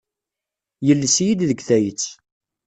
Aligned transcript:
Yelles-iyi-d 0.87 1.41
deg 1.49 1.59
tayet. 1.67 2.03